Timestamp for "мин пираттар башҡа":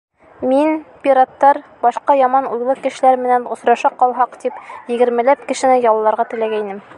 0.51-2.15